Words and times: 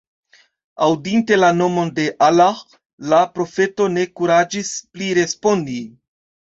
Aŭdinte 0.85 1.37
la 1.39 1.49
nomon 1.57 1.91
de 2.01 2.07
Allah, 2.29 2.65
la 3.13 3.23
profeto 3.37 3.91
ne 3.99 4.11
kuraĝis 4.21 4.77
pli 4.93 5.17
respondi. 5.23 5.81